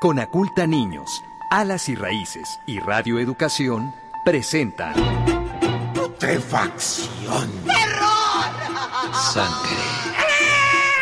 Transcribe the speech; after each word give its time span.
Conaculta 0.00 0.66
Niños, 0.66 1.22
Alas 1.50 1.90
y 1.90 1.94
Raíces 1.94 2.58
y 2.66 2.78
Radio 2.78 3.18
Educación 3.18 3.92
presentan 4.24 4.94
Putrefacción. 5.92 7.50
¡Terror! 7.66 9.12
Sangre. 9.12 9.76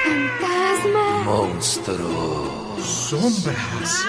Fantasma. 0.03 1.23
Monstruos. 1.25 2.83
Sombras. 2.85 4.05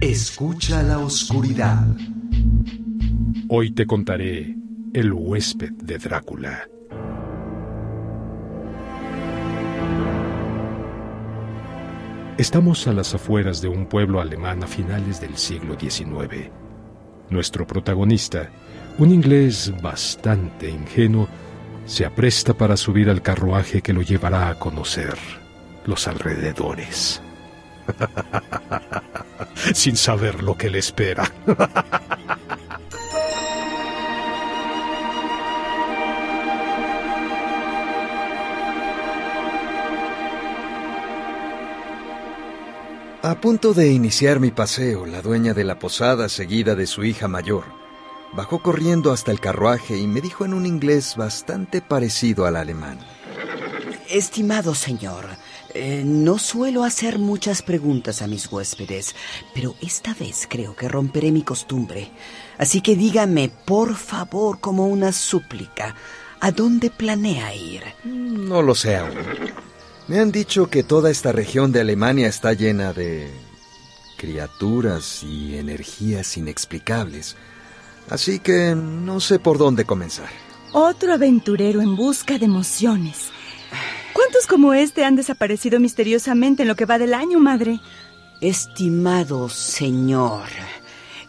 Escucha 0.00 0.82
la 0.82 1.00
oscuridad. 1.00 1.86
Hoy 3.50 3.72
te 3.72 3.86
contaré 3.86 4.56
el 4.94 5.12
huésped 5.12 5.72
de 5.72 5.98
Drácula. 5.98 6.66
Estamos 12.38 12.86
a 12.86 12.92
las 12.92 13.14
afueras 13.14 13.62
de 13.62 13.68
un 13.68 13.86
pueblo 13.86 14.20
alemán 14.20 14.62
a 14.62 14.66
finales 14.66 15.22
del 15.22 15.38
siglo 15.38 15.74
XIX. 15.80 16.50
Nuestro 17.30 17.66
protagonista, 17.66 18.50
un 18.98 19.10
inglés 19.10 19.72
bastante 19.80 20.68
ingenuo, 20.68 21.28
se 21.86 22.04
apresta 22.04 22.52
para 22.52 22.76
subir 22.76 23.08
al 23.08 23.22
carruaje 23.22 23.80
que 23.80 23.94
lo 23.94 24.02
llevará 24.02 24.50
a 24.50 24.58
conocer 24.58 25.16
los 25.86 26.06
alrededores. 26.08 27.22
Sin 29.72 29.96
saber 29.96 30.42
lo 30.42 30.58
que 30.58 30.68
le 30.68 30.80
espera. 30.80 31.32
A 43.26 43.40
punto 43.40 43.74
de 43.74 43.90
iniciar 43.90 44.38
mi 44.38 44.52
paseo, 44.52 45.04
la 45.04 45.20
dueña 45.20 45.52
de 45.52 45.64
la 45.64 45.80
posada, 45.80 46.28
seguida 46.28 46.76
de 46.76 46.86
su 46.86 47.02
hija 47.02 47.26
mayor, 47.26 47.64
bajó 48.32 48.62
corriendo 48.62 49.10
hasta 49.10 49.32
el 49.32 49.40
carruaje 49.40 49.98
y 49.98 50.06
me 50.06 50.20
dijo 50.20 50.44
en 50.44 50.54
un 50.54 50.64
inglés 50.64 51.16
bastante 51.16 51.82
parecido 51.82 52.46
al 52.46 52.54
alemán. 52.54 53.00
Estimado 54.08 54.76
señor, 54.76 55.26
eh, 55.74 56.04
no 56.06 56.38
suelo 56.38 56.84
hacer 56.84 57.18
muchas 57.18 57.62
preguntas 57.62 58.22
a 58.22 58.28
mis 58.28 58.46
huéspedes, 58.46 59.16
pero 59.52 59.74
esta 59.82 60.14
vez 60.14 60.46
creo 60.48 60.76
que 60.76 60.88
romperé 60.88 61.32
mi 61.32 61.42
costumbre. 61.42 62.12
Así 62.58 62.80
que 62.80 62.94
dígame, 62.94 63.50
por 63.64 63.96
favor, 63.96 64.60
como 64.60 64.86
una 64.86 65.10
súplica, 65.10 65.96
¿a 66.38 66.52
dónde 66.52 66.90
planea 66.90 67.52
ir? 67.56 67.82
No 68.04 68.62
lo 68.62 68.76
sé 68.76 68.94
aún. 68.94 69.65
Me 70.08 70.20
han 70.20 70.30
dicho 70.30 70.68
que 70.68 70.84
toda 70.84 71.10
esta 71.10 71.32
región 71.32 71.72
de 71.72 71.80
Alemania 71.80 72.28
está 72.28 72.52
llena 72.52 72.92
de 72.92 73.28
criaturas 74.16 75.22
y 75.24 75.56
energías 75.56 76.36
inexplicables. 76.36 77.36
Así 78.08 78.38
que 78.38 78.74
no 78.76 79.18
sé 79.18 79.40
por 79.40 79.58
dónde 79.58 79.84
comenzar. 79.84 80.28
Otro 80.72 81.12
aventurero 81.12 81.80
en 81.80 81.96
busca 81.96 82.38
de 82.38 82.44
emociones. 82.44 83.30
¿Cuántos 84.12 84.46
como 84.46 84.74
este 84.74 85.04
han 85.04 85.16
desaparecido 85.16 85.80
misteriosamente 85.80 86.62
en 86.62 86.68
lo 86.68 86.76
que 86.76 86.86
va 86.86 86.98
del 86.98 87.12
año, 87.12 87.40
madre? 87.40 87.80
Estimado 88.40 89.48
señor, 89.48 90.48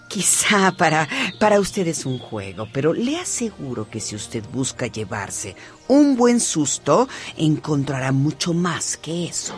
quizá 0.07 0.71
para, 0.71 1.07
para 1.39 1.59
usted 1.59 1.87
es 1.87 2.05
un 2.05 2.19
juego, 2.19 2.67
pero 2.71 2.93
le 2.93 3.17
aseguro 3.17 3.89
que 3.89 3.99
si 3.99 4.15
usted 4.15 4.43
busca 4.51 4.87
llevarse 4.87 5.55
un 5.87 6.15
buen 6.15 6.39
susto, 6.39 7.07
encontrará 7.37 8.11
mucho 8.11 8.53
más 8.53 8.97
que 8.97 9.25
eso. 9.25 9.55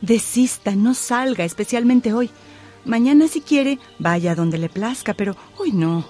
Desista, 0.00 0.74
no 0.74 0.94
salga, 0.94 1.44
especialmente 1.44 2.12
hoy. 2.12 2.30
Mañana, 2.84 3.28
si 3.28 3.40
quiere, 3.40 3.78
vaya 3.98 4.34
donde 4.34 4.58
le 4.58 4.68
plazca, 4.68 5.14
pero 5.14 5.36
hoy 5.58 5.72
no. 5.72 6.08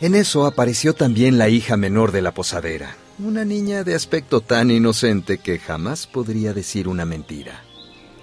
En 0.00 0.14
eso 0.14 0.44
apareció 0.46 0.94
también 0.94 1.38
la 1.38 1.48
hija 1.48 1.76
menor 1.76 2.12
de 2.12 2.20
la 2.20 2.34
posadera, 2.34 2.96
una 3.18 3.44
niña 3.44 3.84
de 3.84 3.94
aspecto 3.94 4.40
tan 4.40 4.70
inocente 4.70 5.38
que 5.38 5.58
jamás 5.58 6.06
podría 6.06 6.52
decir 6.52 6.88
una 6.88 7.04
mentira. 7.04 7.62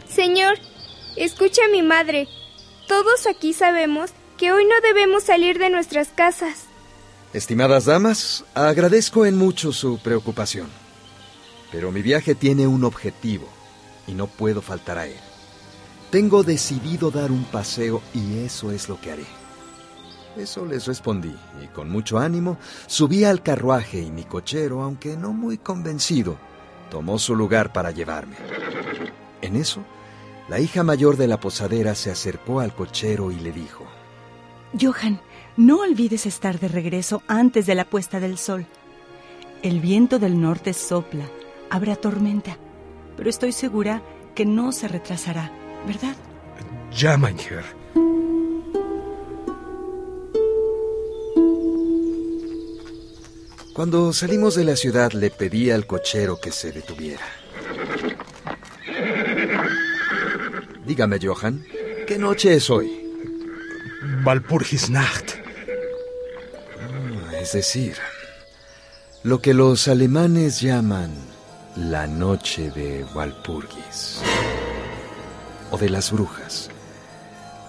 Señor, 0.07 0.59
escucha 1.15 1.61
a 1.65 1.71
mi 1.71 1.81
madre. 1.81 2.27
Todos 2.87 3.25
aquí 3.25 3.53
sabemos 3.53 4.11
que 4.41 4.51
hoy 4.51 4.65
no 4.65 4.73
debemos 4.81 5.21
salir 5.21 5.59
de 5.59 5.69
nuestras 5.69 6.07
casas. 6.07 6.63
Estimadas 7.31 7.85
damas, 7.85 8.43
agradezco 8.55 9.27
en 9.27 9.37
mucho 9.37 9.71
su 9.71 9.99
preocupación. 9.99 10.67
Pero 11.71 11.91
mi 11.91 12.01
viaje 12.01 12.33
tiene 12.33 12.65
un 12.65 12.83
objetivo 12.83 13.47
y 14.07 14.13
no 14.13 14.25
puedo 14.25 14.63
faltar 14.63 14.97
a 14.97 15.05
él. 15.05 15.19
Tengo 16.09 16.41
decidido 16.41 17.11
dar 17.11 17.31
un 17.31 17.43
paseo 17.43 18.01
y 18.15 18.39
eso 18.39 18.71
es 18.71 18.89
lo 18.89 18.99
que 18.99 19.11
haré. 19.11 19.25
Eso 20.35 20.65
les 20.65 20.87
respondí 20.87 21.35
y 21.63 21.67
con 21.67 21.91
mucho 21.91 22.17
ánimo 22.17 22.57
subí 22.87 23.23
al 23.23 23.43
carruaje 23.43 24.01
y 24.01 24.09
mi 24.09 24.23
cochero, 24.23 24.81
aunque 24.81 25.17
no 25.17 25.33
muy 25.33 25.59
convencido, 25.59 26.39
tomó 26.89 27.19
su 27.19 27.35
lugar 27.35 27.73
para 27.73 27.91
llevarme. 27.91 28.37
En 29.43 29.55
eso, 29.55 29.85
la 30.49 30.59
hija 30.59 30.81
mayor 30.81 31.15
de 31.15 31.27
la 31.27 31.39
posadera 31.39 31.93
se 31.93 32.09
acercó 32.09 32.59
al 32.59 32.73
cochero 32.73 33.29
y 33.29 33.35
le 33.35 33.51
dijo, 33.51 33.85
Johan, 34.79 35.19
no 35.57 35.81
olvides 35.81 36.25
estar 36.25 36.59
de 36.59 36.67
regreso 36.67 37.23
antes 37.27 37.65
de 37.65 37.75
la 37.75 37.85
puesta 37.85 38.19
del 38.19 38.37
sol. 38.37 38.65
El 39.63 39.79
viento 39.79 40.17
del 40.17 40.39
norte 40.39 40.73
sopla, 40.73 41.25
habrá 41.69 41.95
tormenta, 41.95 42.57
pero 43.17 43.29
estoy 43.29 43.51
segura 43.51 44.01
que 44.33 44.45
no 44.45 44.71
se 44.71 44.87
retrasará, 44.87 45.51
¿verdad? 45.85 46.15
Ya, 46.95 47.17
Mañer. 47.17 47.63
Cuando 53.73 54.13
salimos 54.13 54.55
de 54.55 54.65
la 54.65 54.75
ciudad 54.75 55.11
le 55.13 55.31
pedí 55.31 55.71
al 55.71 55.87
cochero 55.87 56.39
que 56.39 56.51
se 56.51 56.71
detuviera. 56.71 57.25
Dígame, 60.85 61.19
Johan, 61.21 61.65
¿qué 62.05 62.17
noche 62.17 62.55
es 62.55 62.69
hoy? 62.69 63.00
Walpurgisnacht. 64.23 65.35
Ah, 66.79 67.37
Es 67.41 67.53
decir, 67.53 67.95
lo 69.23 69.41
que 69.41 69.53
los 69.53 69.87
alemanes 69.87 70.61
llaman 70.61 71.11
la 71.75 72.05
noche 72.07 72.69
de 72.71 73.05
Walpurgis. 73.15 74.21
O 75.71 75.77
de 75.77 75.89
las 75.89 76.11
brujas. 76.11 76.69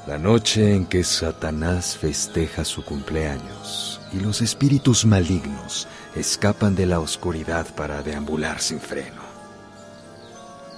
La 0.07 0.19
noche 0.19 0.75
en 0.75 0.87
que 0.87 1.05
Satanás 1.05 1.97
festeja 1.97 2.65
su 2.65 2.85
cumpleaños 2.85 4.01
y 4.13 4.19
los 4.21 4.43
espíritus 4.43 5.07
malignos 5.07 5.87
escapan 6.17 6.75
de 6.75 6.87
la 6.87 6.99
oscuridad 6.99 7.73
para 7.77 8.03
deambular 8.03 8.61
sin 8.61 8.81
freno. 8.81 9.23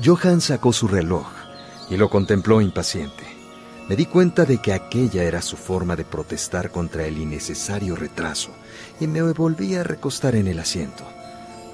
Johan 0.05 0.41
sacó 0.41 0.73
su 0.73 0.87
reloj 0.89 1.27
y 1.89 1.97
lo 1.97 2.11
contempló 2.11 2.61
impaciente. 2.61 3.34
Me 3.87 3.97
di 3.97 4.06
cuenta 4.06 4.47
de 4.47 4.59
que 4.59 4.72
aquella 4.72 5.25
era 5.25 5.43
su 5.43 5.59
forma 5.59 5.95
de 5.95 6.05
protestar 6.05 6.71
contra 6.71 7.05
el 7.06 7.19
innecesario 7.19 7.97
retraso 7.97 8.50
y 8.99 9.06
me 9.06 9.21
volví 9.21 9.75
a 9.75 9.83
recostar 9.83 10.37
en 10.37 10.47
el 10.47 10.59
asiento, 10.59 11.05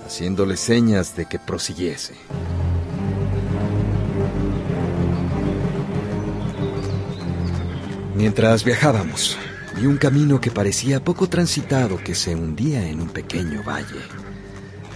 haciéndole 0.04 0.56
señas 0.56 1.14
de 1.14 1.26
que 1.26 1.38
prosiguiese. 1.38 2.14
Mientras 8.16 8.64
viajábamos, 8.64 9.38
vi 9.76 9.86
un 9.86 9.96
camino 9.96 10.40
que 10.40 10.50
parecía 10.50 11.04
poco 11.04 11.28
transitado 11.28 11.96
que 11.98 12.16
se 12.16 12.34
hundía 12.34 12.88
en 12.88 13.00
un 13.00 13.10
pequeño 13.10 13.62
valle. 13.62 14.02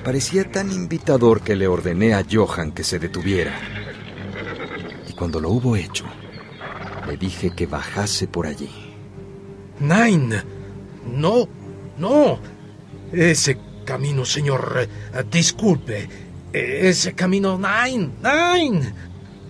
Parecía 0.03 0.51
tan 0.51 0.73
invitador 0.73 1.43
que 1.43 1.55
le 1.55 1.69
ordené 1.69 2.13
a 2.13 2.25
Johan 2.29 2.73
que 2.73 2.83
se 2.83 2.99
detuviera. 2.99 3.55
Y 5.09 5.13
cuando 5.13 5.41
lo 5.41 5.51
hubo 5.51 5.77
hecho, 5.77 6.05
le 7.07 7.17
dije 7.17 7.51
que 7.51 7.67
bajase 7.67 8.27
por 8.27 8.47
allí. 8.47 8.71
Nein. 9.81 10.33
No, 11.17 11.49
no. 11.99 12.39
Ese 13.13 13.59
camino, 13.85 14.25
señor. 14.25 14.89
Disculpe. 15.31 16.09
Ese 16.53 17.15
camino, 17.15 17.59
nein, 17.59 18.13
nein. 18.23 18.95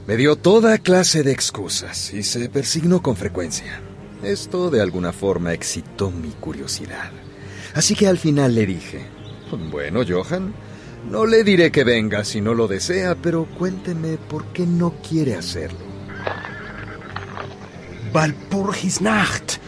Me 0.07 0.17
dio 0.17 0.37
toda 0.37 0.79
clase 0.79 1.23
de 1.23 1.33
excusas 1.33 2.13
y 2.13 2.23
se 2.23 2.49
persignó 2.49 3.03
con 3.03 3.17
frecuencia. 3.17 3.81
Esto 4.23 4.71
de 4.71 4.81
alguna 4.81 5.13
forma 5.13 5.53
excitó 5.53 6.11
mi 6.11 6.31
curiosidad. 6.31 7.11
Así 7.75 7.95
que 7.95 8.07
al 8.07 8.19
final 8.19 8.55
le 8.55 8.67
dije, 8.67 9.07
bueno, 9.71 10.03
Johan, 10.07 10.55
no 11.11 11.27
le 11.27 11.45
diré 11.45 11.71
que 11.71 11.85
venga 11.85 12.25
si 12.25 12.41
no 12.41 12.55
lo 12.55 12.69
desea, 12.69 13.15
pero 13.15 13.47
cuénteme 13.59 14.17
por 14.17 14.47
qué 14.47 14.67
no 14.67 14.95
quiere 15.07 15.35
hacerlo. 15.35 15.94
Walpurgisnacht. 18.15 19.59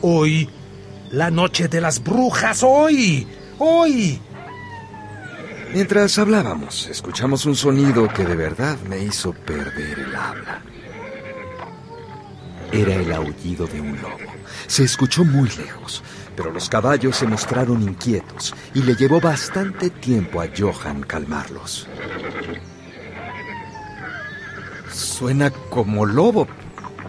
Hoy, 0.00 0.48
la 1.10 1.30
noche 1.30 1.68
de 1.68 1.82
las 1.82 2.02
brujas, 2.02 2.62
hoy, 2.62 3.26
hoy. 3.58 4.18
Mientras 5.74 6.18
hablábamos, 6.18 6.88
escuchamos 6.88 7.44
un 7.44 7.54
sonido 7.54 8.08
que 8.08 8.24
de 8.24 8.36
verdad 8.36 8.78
me 8.88 9.02
hizo 9.02 9.32
perder 9.34 9.98
el 9.98 10.16
habla. 10.16 10.62
Era 12.72 12.94
el 12.94 13.12
aullido 13.12 13.66
de 13.66 13.80
un 13.80 14.00
lobo. 14.00 14.32
Se 14.66 14.84
escuchó 14.84 15.24
muy 15.24 15.48
lejos, 15.50 16.02
pero 16.36 16.50
los 16.52 16.70
caballos 16.70 17.16
se 17.16 17.26
mostraron 17.26 17.82
inquietos 17.82 18.54
y 18.72 18.82
le 18.82 18.94
llevó 18.94 19.20
bastante 19.20 19.90
tiempo 19.90 20.40
a 20.40 20.48
Johan 20.56 21.02
calmarlos. 21.02 21.86
Suena 24.90 25.50
como 25.50 26.06
lobo, 26.06 26.48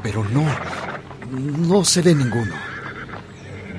pero 0.05 0.23
no, 0.23 0.45
no 1.67 1.83
se 1.83 2.03
ve 2.03 2.13
ninguno. 2.13 2.53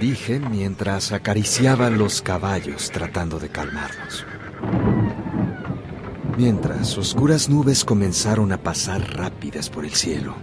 Dije 0.00 0.40
mientras 0.40 1.12
acariciaba 1.12 1.88
los 1.88 2.20
caballos 2.20 2.90
tratando 2.90 3.38
de 3.38 3.49
calmarlos. 3.49 4.26
Mientras 6.37 6.99
oscuras 6.99 7.49
nubes 7.49 7.84
comenzaron 7.84 8.50
a 8.50 8.56
pasar 8.56 9.17
rápidas 9.17 9.70
por 9.70 9.84
el 9.84 9.93
cielo, 9.93 10.34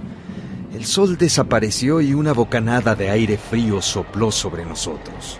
el 0.74 0.86
sol 0.86 1.18
desapareció 1.18 2.00
y 2.00 2.14
una 2.14 2.32
bocanada 2.32 2.96
de 2.96 3.10
aire 3.10 3.38
frío 3.38 3.82
sopló 3.82 4.32
sobre 4.32 4.64
nosotros. 4.64 5.38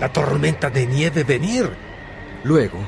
La 0.00 0.10
tormenta 0.10 0.70
de 0.70 0.86
nieve 0.86 1.22
venir. 1.22 1.68
Luego, 2.44 2.78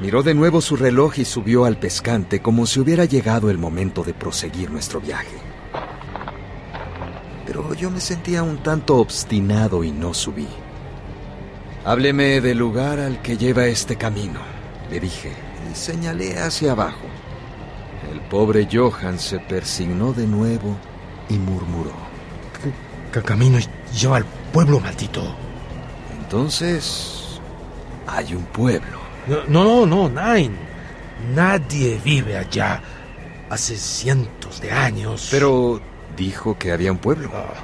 miró 0.00 0.22
de 0.22 0.32
nuevo 0.32 0.62
su 0.62 0.76
reloj 0.76 1.18
y 1.18 1.26
subió 1.26 1.66
al 1.66 1.76
pescante 1.78 2.40
como 2.40 2.64
si 2.64 2.80
hubiera 2.80 3.04
llegado 3.04 3.50
el 3.50 3.58
momento 3.58 4.02
de 4.02 4.14
proseguir 4.14 4.70
nuestro 4.70 4.98
viaje. 4.98 5.47
Pero 7.48 7.72
yo 7.72 7.90
me 7.90 7.98
sentía 7.98 8.42
un 8.42 8.58
tanto 8.58 8.98
obstinado 8.98 9.82
y 9.82 9.90
no 9.90 10.12
subí. 10.12 10.46
Hábleme 11.82 12.42
del 12.42 12.58
lugar 12.58 13.00
al 13.00 13.22
que 13.22 13.38
lleva 13.38 13.64
este 13.64 13.96
camino, 13.96 14.38
le 14.90 15.00
dije, 15.00 15.32
y 15.72 15.74
señalé 15.74 16.38
hacia 16.38 16.72
abajo. 16.72 17.06
El 18.12 18.20
pobre 18.20 18.68
Johan 18.70 19.18
se 19.18 19.40
persignó 19.40 20.12
de 20.12 20.26
nuevo 20.26 20.76
y 21.30 21.38
murmuró. 21.38 21.94
¿Qué 23.10 23.22
camino 23.22 23.58
lleva 23.98 24.18
al 24.18 24.26
pueblo 24.52 24.78
maldito? 24.78 25.22
Entonces, 26.20 27.40
hay 28.06 28.34
un 28.34 28.44
pueblo. 28.44 28.98
No, 29.48 29.64
no, 29.64 29.86
no, 29.86 30.10
Nine. 30.10 30.54
Nadie 31.34 31.98
vive 32.04 32.36
allá. 32.36 32.82
Hace 33.48 33.78
cientos 33.78 34.60
de 34.60 34.70
años. 34.70 35.28
Pero 35.30 35.80
dijo 36.18 36.58
que 36.58 36.72
había 36.72 36.92
un 36.92 36.98
pueblo. 36.98 37.30
Ah, 37.32 37.54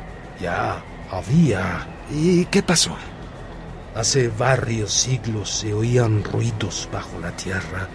ya, 0.41 0.83
había. 1.11 1.87
¿Y 2.11 2.47
qué 2.47 2.63
pasó? 2.63 2.97
Hace 3.95 4.29
varios 4.29 4.93
siglos 4.93 5.51
se 5.51 5.75
oían 5.75 6.25
ruidos 6.25 6.89
bajo 6.93 7.21
la 7.21 7.33
tierra 7.33 7.89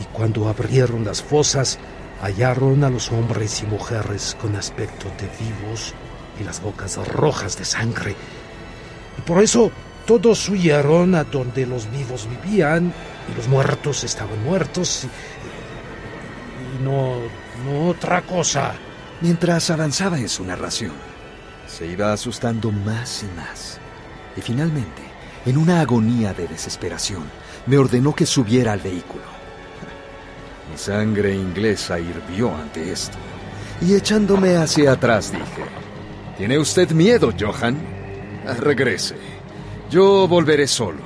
y 0.00 0.04
cuando 0.06 0.48
abrieron 0.48 1.04
las 1.04 1.22
fosas 1.22 1.78
hallaron 2.22 2.82
a 2.82 2.90
los 2.90 3.12
hombres 3.12 3.62
y 3.62 3.66
mujeres 3.66 4.36
con 4.40 4.56
aspecto 4.56 5.08
de 5.20 5.28
vivos 5.44 5.94
y 6.40 6.44
las 6.44 6.60
bocas 6.62 6.96
rojas 7.06 7.56
de 7.58 7.64
sangre. 7.64 8.16
Y 9.16 9.20
por 9.22 9.42
eso 9.42 9.70
todos 10.06 10.48
huyeron 10.48 11.14
a 11.14 11.24
donde 11.24 11.66
los 11.66 11.90
vivos 11.90 12.28
vivían 12.42 12.92
y 13.30 13.36
los 13.36 13.46
muertos 13.48 14.02
estaban 14.04 14.42
muertos 14.42 15.04
y, 15.04 15.06
y 16.80 16.82
no, 16.82 17.14
no 17.64 17.88
otra 17.90 18.22
cosa. 18.22 18.74
Mientras 19.20 19.70
avanzaba 19.70 20.18
en 20.18 20.28
su 20.28 20.44
narración, 20.44 20.92
se 21.66 21.86
iba 21.86 22.12
asustando 22.12 22.70
más 22.70 23.24
y 23.24 23.36
más. 23.36 23.78
Y 24.36 24.40
finalmente, 24.40 25.02
en 25.44 25.56
una 25.56 25.80
agonía 25.80 26.32
de 26.32 26.46
desesperación, 26.46 27.24
me 27.66 27.78
ordenó 27.78 28.14
que 28.14 28.26
subiera 28.26 28.72
al 28.72 28.80
vehículo. 28.80 29.24
Mi 30.70 30.78
sangre 30.78 31.34
inglesa 31.34 31.98
hirvió 31.98 32.54
ante 32.54 32.92
esto, 32.92 33.18
y 33.80 33.94
echándome 33.94 34.56
hacia 34.56 34.92
atrás 34.92 35.32
dije, 35.32 35.64
¿Tiene 36.36 36.56
usted 36.56 36.90
miedo, 36.92 37.32
Johan? 37.38 37.76
Ah, 38.46 38.54
regrese. 38.54 39.16
Yo 39.90 40.28
volveré 40.28 40.68
solo. 40.68 41.00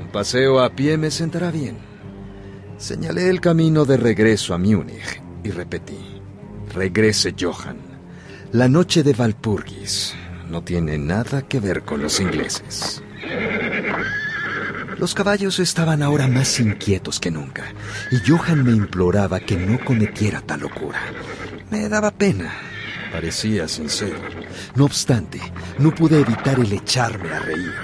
Un 0.00 0.08
paseo 0.12 0.60
a 0.60 0.70
pie 0.70 0.96
me 0.96 1.10
sentará 1.10 1.50
bien. 1.50 1.78
Señalé 2.78 3.28
el 3.28 3.40
camino 3.40 3.84
de 3.84 3.96
regreso 3.96 4.54
a 4.54 4.58
Múnich 4.58 5.20
y 5.42 5.50
repetí, 5.50 6.15
regrese, 6.76 7.34
Johan. 7.38 7.78
La 8.52 8.68
noche 8.68 9.02
de 9.02 9.14
Valpurgis 9.14 10.14
no 10.48 10.62
tiene 10.62 10.98
nada 10.98 11.42
que 11.42 11.58
ver 11.58 11.82
con 11.82 12.02
los 12.02 12.20
ingleses. 12.20 13.02
Los 14.98 15.14
caballos 15.14 15.58
estaban 15.58 16.02
ahora 16.02 16.28
más 16.28 16.60
inquietos 16.60 17.18
que 17.18 17.30
nunca, 17.30 17.64
y 18.10 18.18
Johan 18.28 18.62
me 18.62 18.72
imploraba 18.72 19.40
que 19.40 19.56
no 19.56 19.82
cometiera 19.84 20.42
tal 20.42 20.60
locura. 20.60 21.00
Me 21.70 21.88
daba 21.88 22.10
pena, 22.10 22.52
parecía 23.10 23.68
sincero. 23.68 24.18
No 24.74 24.84
obstante, 24.84 25.40
no 25.78 25.94
pude 25.94 26.20
evitar 26.20 26.60
el 26.60 26.72
echarme 26.72 27.30
a 27.30 27.40
reír, 27.40 27.74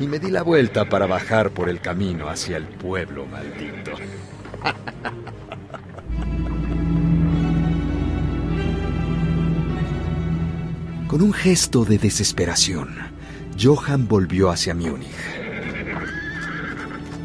y 0.00 0.06
me 0.06 0.18
di 0.18 0.30
la 0.30 0.42
vuelta 0.42 0.88
para 0.88 1.06
bajar 1.06 1.50
por 1.50 1.68
el 1.68 1.80
camino 1.80 2.28
hacia 2.28 2.56
el 2.56 2.66
pueblo 2.66 3.26
maldito. 3.26 3.92
Con 11.08 11.22
un 11.22 11.32
gesto 11.32 11.86
de 11.86 11.96
desesperación, 11.96 12.94
Johan 13.58 14.06
volvió 14.06 14.50
hacia 14.50 14.74
Múnich. 14.74 15.08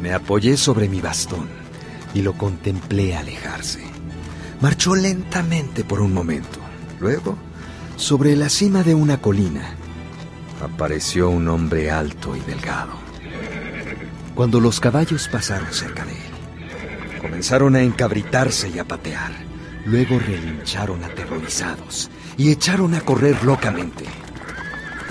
Me 0.01 0.13
apoyé 0.13 0.56
sobre 0.56 0.88
mi 0.88 1.01
bastón 1.01 1.50
y 2.13 2.21
lo 2.21 2.31
contemplé 2.31 3.13
alejarse. 3.13 3.81
Marchó 4.62 4.95
lentamente 4.95 5.83
por 5.83 6.00
un 6.00 6.13
momento. 6.13 6.59
Luego, 7.01 7.38
sobre 7.97 8.38
la 8.38 8.47
cima 8.47 8.83
de 8.83 8.95
una 8.95 9.19
colina, 9.19 9.75
apareció 10.62 11.29
un 11.29 11.50
hombre 11.50 11.91
alto 11.91 12.38
y 12.38 12.39
delgado. 12.39 12.94
Cuando 14.33 14.62
los 14.62 14.79
caballos 14.79 15.27
pasaron 15.27 15.74
cerca 15.74 16.06
de 16.06 16.13
él, 16.13 17.21
comenzaron 17.21 17.75
a 17.75 17.81
encabritarse 17.81 18.69
y 18.69 18.79
a 18.79 18.86
patear. 18.86 19.33
Luego 19.86 20.19
relincharon 20.19 21.03
aterrorizados 21.03 22.09
y 22.38 22.51
echaron 22.51 22.94
a 22.95 23.01
correr 23.01 23.44
locamente. 23.44 24.06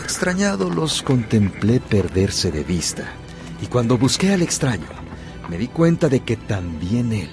Extrañado 0.02 0.70
los 0.70 1.02
contemplé 1.02 1.80
perderse 1.80 2.50
de 2.50 2.64
vista, 2.64 3.04
y 3.60 3.66
cuando 3.66 3.98
busqué 3.98 4.32
al 4.32 4.42
extraño, 4.42 4.86
me 5.48 5.58
di 5.58 5.68
cuenta 5.68 6.08
de 6.08 6.20
que 6.20 6.36
también 6.36 7.12
él 7.12 7.30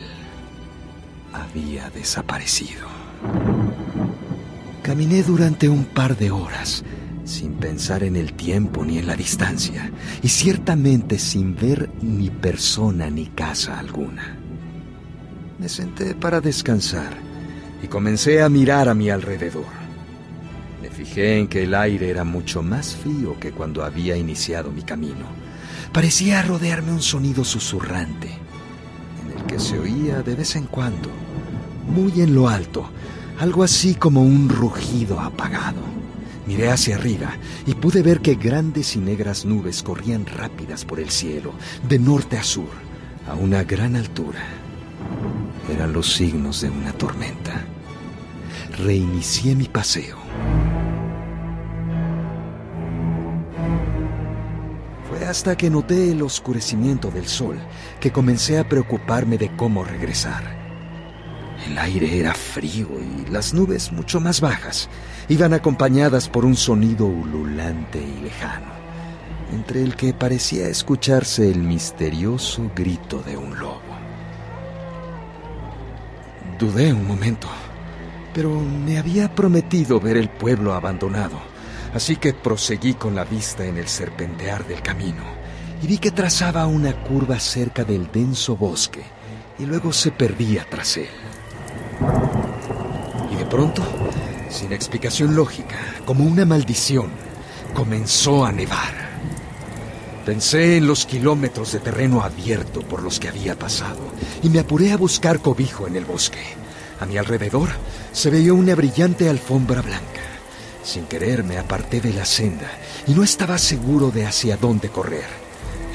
había 1.34 1.90
desaparecido. 1.90 2.88
Caminé 4.84 5.24
durante 5.24 5.70
un 5.70 5.86
par 5.86 6.18
de 6.18 6.32
horas, 6.32 6.84
sin 7.26 7.54
pensar 7.54 8.04
en 8.04 8.16
el 8.16 8.34
tiempo 8.34 8.84
ni 8.84 8.98
en 8.98 9.08
la 9.08 9.16
distancia, 9.16 9.92
y 10.24 10.30
ciertamente 10.30 11.20
sin 11.20 11.56
ver 11.56 11.90
ni 12.02 12.30
persona 12.30 13.10
ni 13.10 13.28
casa 13.28 13.78
alguna. 13.78 14.38
Me 15.60 15.70
senté 15.70 16.16
para 16.16 16.42
descansar 16.42 17.29
y 17.82 17.88
comencé 17.88 18.42
a 18.42 18.50
mirar 18.50 18.90
a 18.90 18.94
mi 18.94 19.10
alrededor. 19.10 19.66
Me 20.82 20.90
fijé 20.90 21.40
en 21.40 21.48
que 21.48 21.64
el 21.64 21.74
aire 21.74 22.10
era 22.10 22.24
mucho 22.24 22.62
más 22.62 22.96
frío 22.96 23.40
que 23.40 23.52
cuando 23.52 23.84
había 23.84 24.16
iniciado 24.16 24.72
mi 24.72 24.82
camino. 24.82 25.26
Parecía 25.92 26.42
rodearme 26.42 26.92
un 26.92 27.02
sonido 27.02 27.44
susurrante, 27.44 28.30
en 29.24 29.38
el 29.38 29.46
que 29.46 29.60
se 29.60 29.80
oía 29.80 30.22
de 30.22 30.36
vez 30.36 30.56
en 30.56 30.66
cuando, 30.66 31.10
muy 31.88 32.22
en 32.22 32.36
lo 32.36 32.48
alto, 32.48 32.90
algo 33.40 33.64
así 33.64 33.96
como 33.96 34.22
un 34.22 34.50
rugido 34.50 35.20
apagado. 35.20 35.82
Miré 36.46 36.70
hacia 36.72 36.96
arriba 36.96 37.34
y 37.66 37.76
pude 37.76 38.02
ver 38.02 38.22
que 38.22 38.36
grandes 38.36 38.96
y 38.96 39.00
negras 39.00 39.46
nubes 39.46 39.84
corrían 39.84 40.26
rápidas 40.26 40.84
por 40.84 41.00
el 41.00 41.10
cielo, 41.10 41.54
de 41.88 42.00
norte 42.00 42.38
a 42.38 42.44
sur, 42.44 42.70
a 43.28 43.36
una 43.36 43.64
gran 43.64 43.96
altura. 43.96 44.40
Eran 45.72 45.94
los 45.94 46.14
signos 46.14 46.62
de 46.62 46.70
una 46.70 46.92
tormenta. 46.94 47.64
Reinicié 48.78 49.56
mi 49.56 49.66
paseo. 49.66 50.18
Fue 55.08 55.26
hasta 55.26 55.56
que 55.56 55.70
noté 55.70 56.12
el 56.12 56.22
oscurecimiento 56.22 57.12
del 57.12 57.28
sol 57.28 57.58
que 58.00 58.12
comencé 58.12 58.58
a 58.58 58.68
preocuparme 58.68 59.38
de 59.38 59.56
cómo 59.56 59.84
regresar. 59.84 60.60
El 61.68 61.78
aire 61.78 62.20
era 62.20 62.34
frío 62.34 62.88
y 63.00 63.30
las 63.30 63.54
nubes 63.54 63.92
mucho 63.92 64.20
más 64.20 64.40
bajas 64.42 64.90
iban 65.28 65.54
acompañadas 65.54 66.30
por 66.30 66.46
un 66.46 66.56
sonido 66.56 67.06
ululante 67.06 68.02
y 68.02 68.24
lejano, 68.24 68.72
entre 69.52 69.84
el 69.84 69.96
que 69.96 70.14
parecía 70.14 70.68
escucharse 70.68 71.50
el 71.52 71.60
misterioso 71.60 72.72
grito 72.76 73.22
de 73.22 73.38
un 73.38 73.60
lobo. 73.60 73.89
Dudé 76.60 76.92
un 76.92 77.08
momento, 77.08 77.48
pero 78.34 78.60
me 78.60 78.98
había 78.98 79.34
prometido 79.34 80.02
ver 80.02 80.18
el 80.18 80.28
pueblo 80.28 80.74
abandonado, 80.74 81.40
así 81.94 82.18
que 82.18 82.34
proseguí 82.34 82.96
con 82.96 83.16
la 83.16 83.24
vista 83.24 83.66
en 83.66 83.78
el 83.78 83.88
serpentear 83.88 84.68
del 84.68 84.82
camino 84.82 85.24
y 85.82 85.88
vi 85.88 85.98
que 86.00 86.12
trazaba 86.12 86.68
una 86.68 87.02
curva 87.02 87.40
cerca 87.40 87.86
del 87.86 88.12
denso 88.12 88.58
bosque 88.58 89.04
y 89.58 89.66
luego 89.66 89.94
se 89.94 90.12
perdía 90.12 90.66
tras 90.70 90.98
él. 90.98 91.08
Y 93.32 93.36
de 93.38 93.46
pronto, 93.46 93.82
sin 94.50 94.74
explicación 94.74 95.38
lógica, 95.38 95.78
como 96.06 96.26
una 96.26 96.46
maldición, 96.46 97.10
comenzó 97.74 98.44
a 98.44 98.52
nevar. 98.52 99.09
Pensé 100.26 100.78
en 100.78 100.88
los 100.88 101.06
kilómetros 101.06 101.72
de 101.72 101.80
terreno 101.80 102.22
abierto 102.22 102.82
por 102.82 103.02
los 103.02 103.20
que 103.20 103.30
había 103.30 103.58
pasado 103.58 104.00
y 104.44 104.50
me 104.50 104.60
apuré 104.60 104.92
a 104.92 104.98
buscar 104.98 105.40
cobijo 105.40 105.88
en 105.88 105.96
el 105.96 106.06
bosque. 106.06 106.44
A 107.00 107.06
mi 107.06 107.18
alrededor 107.18 107.70
se 108.12 108.30
veía 108.30 108.54
una 108.54 108.76
brillante 108.76 109.30
alfombra 109.30 109.82
blanca. 109.82 110.22
Sin 110.84 111.06
querer 111.06 111.44
me 111.44 111.58
aparté 111.58 112.02
de 112.02 112.14
la 112.14 112.26
senda 112.26 112.70
y 113.08 113.14
no 113.14 113.24
estaba 113.24 113.58
seguro 113.58 114.12
de 114.12 114.26
hacia 114.26 114.58
dónde 114.58 114.90
correr. 114.90 115.26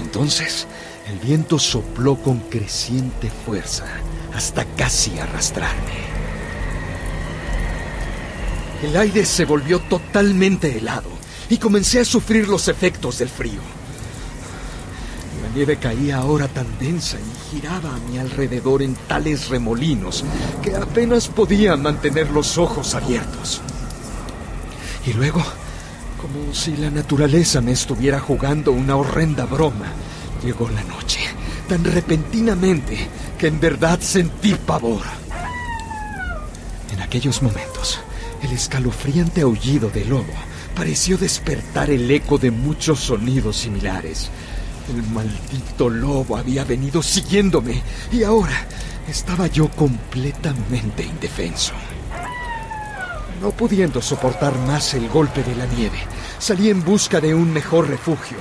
Entonces 0.00 0.66
el 1.08 1.18
viento 1.18 1.58
sopló 1.58 2.16
con 2.16 2.38
creciente 2.40 3.30
fuerza 3.30 3.84
hasta 4.34 4.64
casi 4.76 5.18
arrastrarme. 5.18 6.14
El 8.82 8.96
aire 8.96 9.24
se 9.24 9.44
volvió 9.44 9.80
totalmente 9.80 10.76
helado 10.76 11.10
y 11.48 11.58
comencé 11.58 12.00
a 12.00 12.04
sufrir 12.04 12.48
los 12.48 12.68
efectos 12.68 13.18
del 13.18 13.28
frío. 13.28 13.73
Nieve 15.54 15.76
caía 15.76 16.16
ahora 16.16 16.48
tan 16.48 16.66
densa 16.80 17.16
y 17.16 17.56
giraba 17.56 17.94
a 17.94 17.98
mi 18.10 18.18
alrededor 18.18 18.82
en 18.82 18.94
tales 18.94 19.48
remolinos 19.48 20.24
que 20.62 20.74
apenas 20.74 21.28
podía 21.28 21.76
mantener 21.76 22.30
los 22.30 22.58
ojos 22.58 22.94
abiertos. 22.94 23.60
Y 25.06 25.12
luego, 25.12 25.40
como 26.20 26.52
si 26.52 26.76
la 26.76 26.90
naturaleza 26.90 27.60
me 27.60 27.70
estuviera 27.70 28.18
jugando 28.18 28.72
una 28.72 28.96
horrenda 28.96 29.44
broma, 29.44 29.86
llegó 30.42 30.68
la 30.70 30.82
noche, 30.82 31.20
tan 31.68 31.84
repentinamente 31.84 33.08
que 33.38 33.46
en 33.46 33.60
verdad 33.60 34.00
sentí 34.00 34.54
pavor. 34.54 35.02
En 36.92 37.00
aquellos 37.00 37.42
momentos, 37.42 38.00
el 38.42 38.50
escalofriante 38.50 39.42
aullido 39.42 39.88
del 39.88 40.08
lobo 40.08 40.34
pareció 40.74 41.16
despertar 41.16 41.90
el 41.90 42.10
eco 42.10 42.38
de 42.38 42.50
muchos 42.50 42.98
sonidos 42.98 43.56
similares. 43.56 44.30
El 44.88 45.02
maldito 45.02 45.88
lobo 45.88 46.36
había 46.36 46.64
venido 46.64 47.02
siguiéndome 47.02 47.82
y 48.12 48.22
ahora 48.22 48.66
estaba 49.08 49.46
yo 49.46 49.68
completamente 49.70 51.02
indefenso. 51.02 51.72
No 53.40 53.50
pudiendo 53.50 54.00
soportar 54.02 54.56
más 54.60 54.94
el 54.94 55.08
golpe 55.08 55.42
de 55.42 55.54
la 55.56 55.66
nieve, 55.66 55.98
salí 56.38 56.70
en 56.70 56.84
busca 56.84 57.20
de 57.20 57.34
un 57.34 57.52
mejor 57.52 57.88
refugio. 57.88 58.38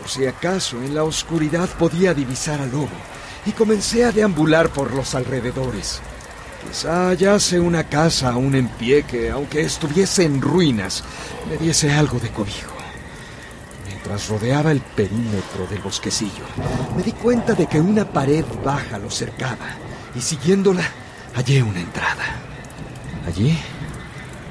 Por 0.00 0.10
si 0.10 0.26
acaso 0.26 0.76
en 0.82 0.94
la 0.94 1.04
oscuridad 1.04 1.68
podía 1.78 2.14
divisar 2.14 2.60
al 2.60 2.70
lobo, 2.70 2.88
y 3.46 3.52
comencé 3.52 4.04
a 4.04 4.12
deambular 4.12 4.70
por 4.70 4.92
los 4.92 5.14
alrededores. 5.14 6.00
Quizá 6.66 7.08
hallase 7.08 7.60
una 7.60 7.84
casa 7.84 8.30
aún 8.30 8.54
en 8.54 8.68
pie 8.68 9.04
que, 9.04 9.30
aunque 9.30 9.60
estuviese 9.60 10.24
en 10.24 10.40
ruinas, 10.40 11.04
me 11.48 11.56
diese 11.56 11.92
algo 11.92 12.18
de 12.18 12.30
cobijo. 12.30 12.75
Mientras 14.06 14.28
rodeaba 14.28 14.70
el 14.70 14.80
perímetro 14.82 15.66
del 15.68 15.80
bosquecillo, 15.80 16.44
me 16.96 17.02
di 17.02 17.10
cuenta 17.10 17.54
de 17.54 17.66
que 17.66 17.80
una 17.80 18.04
pared 18.04 18.44
baja 18.64 18.98
lo 18.98 19.10
cercaba, 19.10 19.66
y 20.14 20.20
siguiéndola, 20.20 20.84
hallé 21.34 21.60
una 21.60 21.80
entrada. 21.80 22.24
Allí 23.26 23.58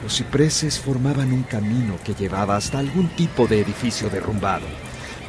los 0.03 0.17
cipreses 0.17 0.77
formaban 0.77 1.31
un 1.31 1.43
camino 1.43 1.97
que 2.03 2.13
llevaba 2.13 2.57
hasta 2.57 2.79
algún 2.79 3.07
tipo 3.15 3.47
de 3.47 3.62
edificio 3.62 4.09
derrumbado. 4.09 4.65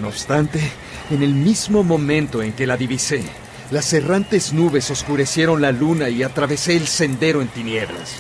No 0.01 0.09
obstante, 0.09 0.73
en 1.09 1.23
el 1.23 1.33
mismo 1.33 1.85
momento 1.85 2.43
en 2.43 2.53
que 2.53 2.67
la 2.67 2.77
divisé, 2.77 3.23
las 3.71 3.93
errantes 3.93 4.53
nubes 4.53 4.91
oscurecieron 4.91 5.63
la 5.63 5.71
luna 5.71 6.09
y 6.09 6.25
atravesé 6.25 6.77
el 6.77 6.89
sendero 6.89 7.43
en 7.43 7.49
tinieblas. 7.49 8.15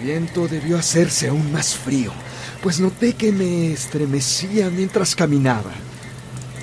El 0.00 0.06
viento 0.06 0.48
debió 0.48 0.76
hacerse 0.76 1.28
aún 1.28 1.52
más 1.52 1.76
frío, 1.76 2.12
pues 2.64 2.80
noté 2.80 3.12
que 3.12 3.30
me 3.30 3.72
estremecía 3.74 4.70
mientras 4.70 5.14
caminaba. 5.14 5.70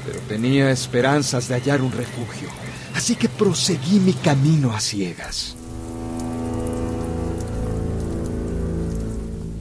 Pero 0.04 0.20
tenía 0.22 0.72
esperanzas 0.72 1.48
de 1.48 1.54
hallar 1.54 1.84
un 1.84 1.92
refugio, 1.92 2.50
así 2.96 3.16
que 3.16 3.30
proseguí 3.30 4.00
mi 4.00 4.14
camino 4.14 4.74
a 4.74 4.80
ciegas. 4.80 5.56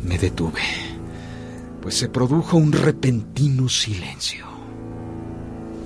Me 0.03 0.17
detuve, 0.17 0.63
pues 1.83 1.97
se 1.97 2.09
produjo 2.09 2.57
un 2.57 2.73
repentino 2.73 3.69
silencio. 3.69 4.47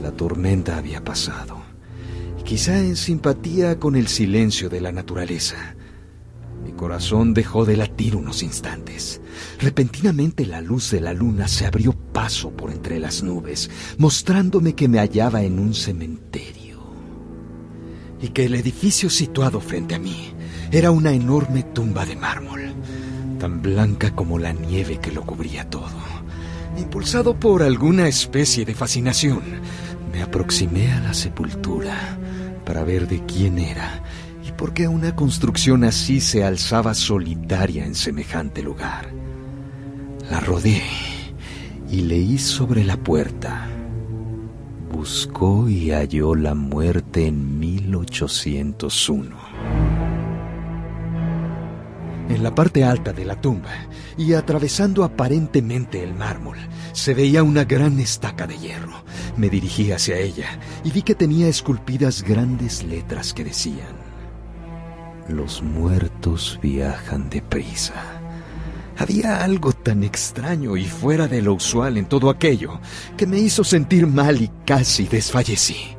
La 0.05 0.13
tormenta 0.13 0.77
había 0.77 1.03
pasado, 1.03 1.63
quizá 2.45 2.79
en 2.79 2.95
simpatía 2.95 3.81
con 3.81 3.97
el 3.97 4.07
silencio 4.07 4.69
de 4.69 4.81
la 4.81 4.93
naturaleza. 4.93 5.74
Corazón 6.77 7.35
dejó 7.35 7.65
de 7.65 7.77
latir 7.77 8.17
unos 8.17 8.43
instantes. 8.43 9.21
Repentinamente 9.61 10.47
la 10.47 10.61
luz 10.61 10.91
de 10.91 11.01
la 11.01 11.13
luna 11.13 11.49
se 11.49 11.67
abrió 11.67 11.93
paso 11.93 12.51
por 12.51 12.71
entre 12.71 12.99
las 12.99 13.23
nubes, 13.23 13.71
mostrándome 13.99 14.75
que 14.75 14.89
me 14.89 14.99
hallaba 14.99 15.43
en 15.43 15.59
un 15.59 15.75
cementerio. 15.75 16.83
Y 18.21 18.29
que 18.29 18.47
el 18.47 18.55
edificio 18.55 19.11
situado 19.11 19.61
frente 19.61 19.95
a 19.95 19.99
mí 19.99 20.33
era 20.71 20.91
una 20.91 21.13
enorme 21.13 21.63
tumba 21.63 22.05
de 22.07 22.17
mármol 22.17 22.75
tan 23.45 23.61
blanca 23.61 24.15
como 24.15 24.39
la 24.39 24.53
nieve 24.53 24.99
que 24.99 25.13
lo 25.13 25.23
cubría 25.23 25.69
todo. 25.69 25.93
Impulsado 26.79 27.39
por 27.39 27.63
alguna 27.63 28.09
especie 28.09 28.65
de 28.65 28.75
fascinación, 28.75 29.43
me 30.11 30.23
aproximé 30.23 30.91
a 30.93 31.01
la 31.01 31.13
sepultura 31.13 32.19
para 32.65 32.85
ver 32.85 33.07
de 33.07 33.23
quién 33.27 33.59
era 33.59 34.03
por 34.57 34.73
qué 34.73 34.89
una 34.89 35.15
construcción 35.15 35.85
así 35.85 36.21
se 36.21 36.45
alzaba 36.45 36.95
solitaria 36.95 37.85
en 37.85 37.95
semejante 37.95 38.63
lugar. 38.63 39.13
La 40.31 40.41
rodeé 40.41 40.83
y 41.91 42.03
leí 42.03 42.39
sobre 42.39 42.85
la 42.85 42.97
puerta. 42.97 43.69
Buscó 44.93 45.69
y 45.69 45.91
halló 45.91 46.35
la 46.35 46.55
muerte 46.55 47.27
en 47.27 47.59
1801 47.59 49.55
en 52.29 52.43
la 52.43 52.55
parte 52.55 52.85
alta 52.85 53.13
de 53.13 53.25
la 53.25 53.41
tumba 53.41 53.71
y 54.17 54.33
atravesando 54.35 55.05
aparentemente 55.05 56.03
el 56.03 56.15
mármol, 56.15 56.57
se 56.93 57.15
veía 57.15 57.43
una 57.43 57.65
gran 57.65 58.01
estaca 58.01 58.47
de 58.47 58.59
hierro. 58.59 59.05
Me 59.37 59.51
dirigí 59.51 59.93
hacia 59.93 60.19
ella 60.19 60.59
y 60.85 60.91
vi 60.91 61.03
que 61.03 61.15
tenía 61.15 61.49
esculpidas 61.49 62.23
grandes 62.23 62.83
letras 62.83 63.35
que 63.35 63.45
decían, 63.45 64.04
Los 65.29 65.63
muertos 65.63 66.59
viajan 66.63 67.31
deprisa. 67.31 67.95
Había 68.99 69.43
algo 69.43 69.73
tan 69.73 70.05
extraño 70.05 70.77
y 70.77 70.85
fuera 70.85 71.27
de 71.27 71.43
lo 71.43 71.55
usual 71.55 71.97
en 71.97 72.07
todo 72.07 72.31
aquello 72.31 72.81
que 73.17 73.27
me 73.27 73.39
hizo 73.39 73.65
sentir 73.65 74.07
mal 74.07 74.41
y 74.41 74.51
casi 74.65 75.07
desfallecí. 75.07 75.97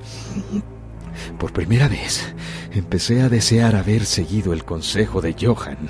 Por 1.39 1.51
primera 1.51 1.87
vez, 1.87 2.33
empecé 2.71 3.21
a 3.21 3.29
desear 3.29 3.75
haber 3.75 4.05
seguido 4.05 4.53
el 4.53 4.63
consejo 4.63 5.21
de 5.21 5.35
Johan, 5.39 5.89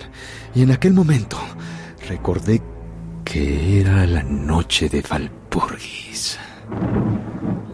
y 0.55 0.63
en 0.63 0.71
aquel 0.71 0.93
momento 0.93 1.37
recordé 2.07 2.61
que 3.23 3.81
era 3.81 4.05
la 4.07 4.23
noche 4.23 4.89
de 4.89 5.01
Valpurgis. 5.01 6.39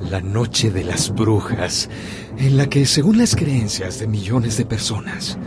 La 0.09 0.21
noche 0.21 0.71
de 0.71 0.83
las 0.83 1.13
brujas, 1.13 1.89
en 2.37 2.57
la 2.57 2.67
que, 2.67 2.85
según 2.85 3.17
las 3.17 3.35
creencias 3.35 3.99
de 3.99 4.07
millones 4.07 4.57
de 4.57 4.65
personas, 4.65 5.37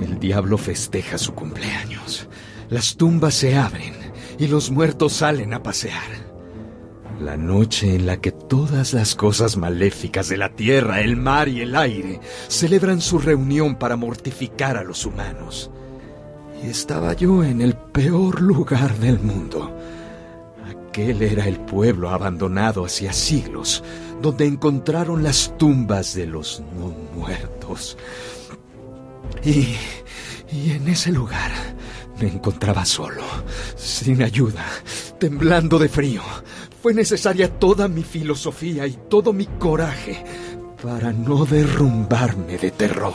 el 0.00 0.18
diablo 0.18 0.58
festeja 0.58 1.18
su 1.18 1.34
cumpleaños. 1.34 2.28
Las 2.70 2.96
tumbas 2.96 3.34
se 3.34 3.56
abren 3.56 3.94
y 4.38 4.46
los 4.46 4.70
muertos 4.70 5.12
salen 5.12 5.52
a 5.52 5.62
pasear. 5.62 6.32
La 7.20 7.36
noche 7.36 7.94
en 7.94 8.06
la 8.06 8.16
que 8.20 8.32
todas 8.32 8.94
las 8.94 9.14
cosas 9.14 9.56
maléficas 9.56 10.28
de 10.28 10.38
la 10.38 10.48
tierra, 10.48 11.00
el 11.00 11.16
mar 11.16 11.48
y 11.48 11.60
el 11.60 11.76
aire 11.76 12.20
celebran 12.48 13.00
su 13.00 13.18
reunión 13.18 13.76
para 13.76 13.96
mortificar 13.96 14.76
a 14.76 14.82
los 14.82 15.06
humanos. 15.06 15.70
Y 16.64 16.68
estaba 16.68 17.12
yo 17.12 17.44
en 17.44 17.60
el 17.60 17.74
peor 17.74 18.40
lugar 18.40 18.96
del 18.98 19.20
mundo. 19.20 19.76
Aquel 20.92 21.22
era 21.22 21.48
el 21.48 21.58
pueblo 21.58 22.10
abandonado 22.10 22.84
hacía 22.84 23.14
siglos, 23.14 23.82
donde 24.20 24.44
encontraron 24.44 25.22
las 25.22 25.56
tumbas 25.56 26.14
de 26.14 26.26
los 26.26 26.62
no 26.78 26.88
muertos. 27.16 27.96
Y, 29.42 29.74
y 30.54 30.72
en 30.72 30.86
ese 30.88 31.10
lugar 31.10 31.50
me 32.20 32.28
encontraba 32.28 32.84
solo, 32.84 33.22
sin 33.74 34.22
ayuda, 34.22 34.66
temblando 35.18 35.78
de 35.78 35.88
frío, 35.88 36.20
fue 36.82 36.92
necesaria 36.92 37.48
toda 37.48 37.88
mi 37.88 38.02
filosofía 38.02 38.86
y 38.86 38.98
todo 39.08 39.32
mi 39.32 39.46
coraje 39.46 40.22
para 40.82 41.10
no 41.10 41.46
derrumbarme 41.46 42.58
de 42.58 42.70
terror. 42.70 43.14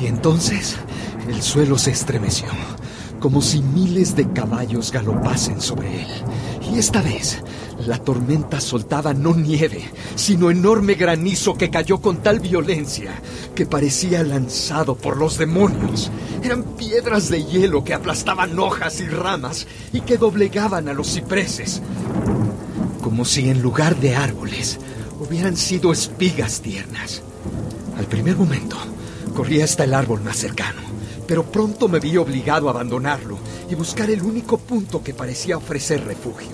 Y 0.00 0.06
entonces 0.06 0.78
el 1.28 1.42
suelo 1.42 1.76
se 1.76 1.90
estremeció. 1.90 2.48
Como 3.20 3.42
si 3.42 3.62
miles 3.62 4.16
de 4.16 4.32
caballos 4.32 4.90
galopasen 4.90 5.60
sobre 5.60 6.02
él. 6.02 6.08
Y 6.72 6.78
esta 6.78 7.02
vez 7.02 7.42
la 7.86 7.98
tormenta 7.98 8.60
soltaba 8.60 9.14
no 9.14 9.34
nieve, 9.34 9.82
sino 10.14 10.50
enorme 10.50 10.94
granizo 10.94 11.54
que 11.54 11.70
cayó 11.70 12.00
con 12.00 12.22
tal 12.22 12.40
violencia 12.40 13.12
que 13.54 13.66
parecía 13.66 14.22
lanzado 14.22 14.96
por 14.96 15.16
los 15.16 15.38
demonios. 15.38 16.10
Eran 16.42 16.62
piedras 16.62 17.28
de 17.28 17.44
hielo 17.44 17.84
que 17.84 17.94
aplastaban 17.94 18.58
hojas 18.58 19.00
y 19.00 19.06
ramas 19.06 19.66
y 19.92 20.00
que 20.00 20.18
doblegaban 20.18 20.88
a 20.88 20.92
los 20.92 21.12
cipreses, 21.12 21.82
como 23.02 23.24
si 23.24 23.48
en 23.48 23.62
lugar 23.62 23.96
de 23.96 24.16
árboles 24.16 24.78
hubieran 25.20 25.56
sido 25.56 25.92
espigas 25.92 26.60
tiernas. 26.60 27.22
Al 27.98 28.06
primer 28.06 28.36
momento, 28.36 28.76
corrí 29.34 29.60
hasta 29.60 29.84
el 29.84 29.94
árbol 29.94 30.22
más 30.22 30.36
cercano, 30.36 30.80
pero 31.30 31.44
pronto 31.44 31.86
me 31.86 32.00
vi 32.00 32.16
obligado 32.16 32.66
a 32.66 32.72
abandonarlo 32.72 33.38
y 33.70 33.76
buscar 33.76 34.10
el 34.10 34.20
único 34.20 34.58
punto 34.58 35.00
que 35.00 35.14
parecía 35.14 35.56
ofrecer 35.56 36.04
refugio. 36.04 36.48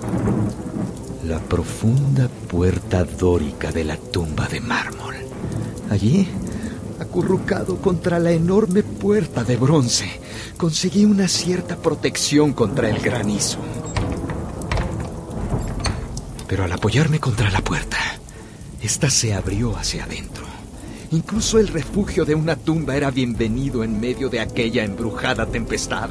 La 1.25 1.39
profunda 1.39 2.29
puerta 2.29 3.03
dórica 3.03 3.73
de 3.73 3.85
la 3.85 3.97
tumba 3.97 4.47
de 4.49 4.61
mármol. 4.61 5.15
Allí, 5.89 6.29
acurrucado 7.01 7.79
contra 7.79 8.19
la 8.19 8.33
enorme 8.33 8.83
puerta 8.83 9.45
de 9.45 9.57
bronce, 9.57 10.11
conseguí 10.59 11.07
una 11.07 11.27
cierta 11.27 11.77
protección 11.79 12.53
contra 12.53 12.91
el 12.91 12.99
granizo. 12.99 13.57
Pero 16.47 16.65
al 16.65 16.73
apoyarme 16.73 17.19
contra 17.19 17.51
la 17.51 17.63
puerta, 17.63 17.97
esta 18.83 19.09
se 19.09 19.33
abrió 19.33 19.75
hacia 19.75 20.05
adentro. 20.05 20.56
Incluso 21.13 21.59
el 21.59 21.69
refugio 21.69 22.25
de 22.25 22.35
una 22.35 22.57
tumba 22.57 22.97
era 22.97 23.11
bienvenido 23.11 23.85
en 23.85 24.01
medio 24.01 24.29
de 24.29 24.41
aquella 24.41 24.85
embrujada 24.85 25.47
tempestad. 25.47 26.11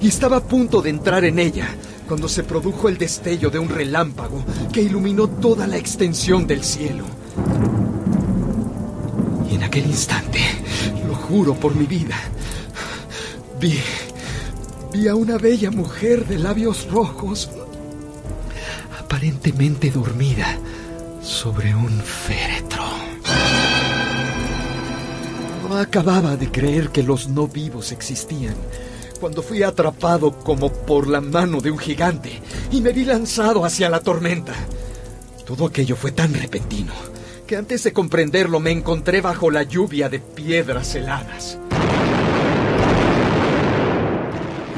Y 0.00 0.08
estaba 0.08 0.38
a 0.38 0.42
punto 0.42 0.82
de 0.82 0.90
entrar 0.90 1.24
en 1.24 1.38
ella 1.38 1.68
cuando 2.08 2.28
se 2.28 2.42
produjo 2.42 2.88
el 2.88 2.98
destello 2.98 3.48
de 3.48 3.60
un 3.60 3.68
relámpago 3.68 4.44
que 4.72 4.82
iluminó 4.82 5.28
toda 5.28 5.66
la 5.66 5.76
extensión 5.76 6.46
del 6.46 6.64
cielo. 6.64 7.04
Y 9.50 9.54
en 9.54 9.62
aquel 9.62 9.86
instante, 9.86 10.40
lo 11.06 11.14
juro 11.14 11.54
por 11.54 11.74
mi 11.76 11.86
vida, 11.86 12.16
vi, 13.60 13.78
vi 14.92 15.06
a 15.06 15.14
una 15.14 15.38
bella 15.38 15.70
mujer 15.70 16.26
de 16.26 16.38
labios 16.38 16.90
rojos, 16.90 17.50
aparentemente 19.00 19.90
dormida 19.90 20.58
sobre 21.22 21.74
un 21.74 22.00
féretro. 22.00 22.84
Acababa 25.76 26.36
de 26.36 26.50
creer 26.50 26.88
que 26.88 27.02
los 27.02 27.28
no 27.28 27.48
vivos 27.48 27.92
existían 27.92 28.54
cuando 29.20 29.42
fui 29.42 29.62
atrapado 29.62 30.38
como 30.38 30.72
por 30.72 31.06
la 31.06 31.20
mano 31.20 31.60
de 31.60 31.70
un 31.70 31.78
gigante 31.78 32.40
y 32.70 32.80
me 32.80 32.92
vi 32.92 33.04
lanzado 33.04 33.64
hacia 33.64 33.90
la 33.90 34.00
tormenta. 34.00 34.54
Todo 35.44 35.66
aquello 35.66 35.94
fue 35.94 36.12
tan 36.12 36.32
repentino 36.32 36.92
que 37.46 37.56
antes 37.56 37.84
de 37.84 37.92
comprenderlo 37.92 38.58
me 38.58 38.70
encontré 38.70 39.20
bajo 39.20 39.50
la 39.50 39.64
lluvia 39.64 40.08
de 40.08 40.18
piedras 40.18 40.94
heladas. 40.94 41.58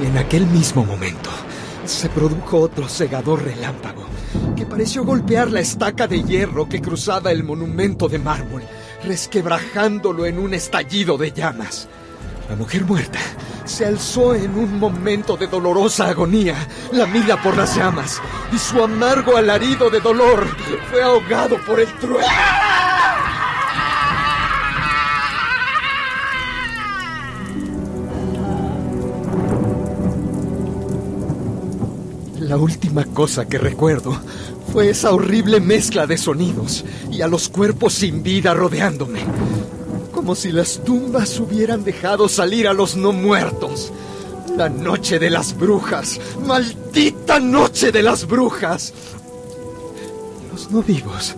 Y 0.02 0.06
en 0.06 0.18
aquel 0.18 0.46
mismo 0.46 0.84
momento 0.84 1.30
se 1.84 2.08
produjo 2.08 2.58
otro 2.58 2.88
cegador 2.88 3.44
relámpago 3.44 4.04
que 4.56 4.66
pareció 4.66 5.04
golpear 5.04 5.50
la 5.50 5.60
estaca 5.60 6.06
de 6.06 6.22
hierro 6.22 6.68
que 6.68 6.82
cruzaba 6.82 7.30
el 7.30 7.44
monumento 7.44 8.08
de 8.08 8.18
mármol, 8.18 8.62
resquebrajándolo 9.02 10.26
en 10.26 10.38
un 10.38 10.54
estallido 10.54 11.16
de 11.18 11.32
llamas. 11.32 11.88
La 12.48 12.56
mujer 12.56 12.84
muerta 12.84 13.18
se 13.64 13.84
alzó 13.84 14.34
en 14.34 14.56
un 14.56 14.78
momento 14.78 15.36
de 15.36 15.46
dolorosa 15.46 16.08
agonía, 16.08 16.56
lamida 16.92 17.40
por 17.42 17.56
las 17.56 17.76
llamas, 17.76 18.20
y 18.52 18.58
su 18.58 18.82
amargo 18.82 19.36
alarido 19.36 19.90
de 19.90 20.00
dolor 20.00 20.46
fue 20.90 21.02
ahogado 21.02 21.58
por 21.66 21.78
el 21.78 21.92
trueno. 21.98 22.26
La 32.40 32.56
última 32.56 33.04
cosa 33.04 33.46
que 33.46 33.58
recuerdo 33.58 34.18
fue 34.72 34.90
esa 34.90 35.12
horrible 35.12 35.60
mezcla 35.60 36.06
de 36.06 36.18
sonidos 36.18 36.84
y 37.10 37.22
a 37.22 37.28
los 37.28 37.48
cuerpos 37.48 37.94
sin 37.94 38.22
vida 38.22 38.54
rodeándome 38.54 39.20
como 40.28 40.34
si 40.34 40.52
las 40.52 40.84
tumbas 40.84 41.40
hubieran 41.40 41.84
dejado 41.84 42.28
salir 42.28 42.68
a 42.68 42.74
los 42.74 42.96
no 42.96 43.12
muertos. 43.12 43.92
La 44.56 44.68
noche 44.68 45.18
de 45.18 45.30
las 45.30 45.56
brujas, 45.56 46.20
maldita 46.44 47.40
noche 47.40 47.92
de 47.92 48.02
las 48.02 48.26
brujas. 48.26 48.92
Los 50.52 50.70
no 50.70 50.82
vivos 50.82 51.34